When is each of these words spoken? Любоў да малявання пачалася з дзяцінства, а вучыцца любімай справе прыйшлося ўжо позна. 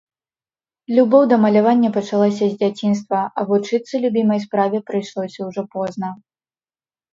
Любоў 0.99 1.21
да 1.33 1.37
малявання 1.43 1.89
пачалася 1.97 2.43
з 2.47 2.53
дзяцінства, 2.63 3.19
а 3.37 3.47
вучыцца 3.51 3.93
любімай 4.07 4.43
справе 4.49 4.77
прыйшлося 4.91 5.39
ўжо 5.53 5.61
позна. 5.79 6.13